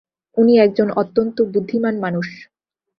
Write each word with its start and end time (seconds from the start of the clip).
উনি 0.37 0.53
একজন 0.59 0.87
অত্যন্ত 0.95 1.37
বুদ্ধিমান 1.53 1.95
মানুষ। 1.99 2.27